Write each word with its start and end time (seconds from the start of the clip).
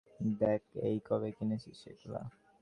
দেখ, 0.39 0.61
এই, 0.81 0.97
কবে 1.05 1.29
কিনেছিস 1.31 1.79
এগুলা? 1.87 2.21